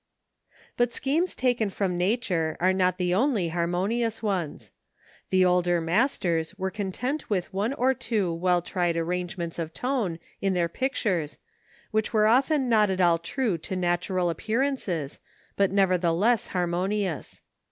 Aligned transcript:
But 0.77 0.91
schemes 0.91 1.35
taken 1.35 1.69
from 1.69 1.95
nature 1.95 2.57
are 2.59 2.73
not 2.73 2.97
the 2.97 3.13
only 3.13 3.49
harmonious 3.49 4.23
ones. 4.23 4.71
The 5.29 5.45
older 5.45 5.79
masters 5.79 6.55
were 6.57 6.71
content 6.71 7.29
with 7.29 7.53
one 7.53 7.73
or 7.73 7.93
two 7.93 8.33
well 8.33 8.63
tried 8.63 8.97
arrangements 8.97 9.59
of 9.59 9.75
tone 9.75 10.17
in 10.41 10.55
their 10.55 10.67
pictures, 10.67 11.37
which 11.91 12.13
were 12.13 12.25
often 12.25 12.67
not 12.67 12.89
at 12.89 12.99
all 12.99 13.19
true 13.19 13.59
to 13.59 13.75
natural 13.75 14.31
appearances 14.31 15.19
but 15.55 15.69
nevertheless 15.71 16.47
harmonious. 16.47 17.41